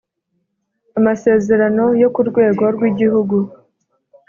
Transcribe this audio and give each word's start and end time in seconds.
amasezerano 0.99 1.83
yo 2.01 2.09
ku 2.13 2.21
rwego 2.29 2.63
rw 2.75 2.81
igihugu 2.91 3.37